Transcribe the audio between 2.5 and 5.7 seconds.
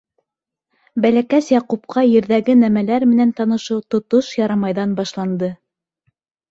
нәмәләр менән танышыу тотош «ярамай»ҙан башланды.